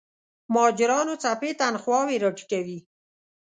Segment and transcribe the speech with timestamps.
[0.53, 2.79] مهاجرانو څپې تنخواوې راټیټوي.